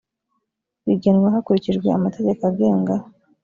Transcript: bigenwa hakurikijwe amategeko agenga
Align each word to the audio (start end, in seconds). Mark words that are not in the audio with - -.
bigenwa 0.85 1.33
hakurikijwe 1.35 1.87
amategeko 1.97 2.41
agenga 2.49 2.95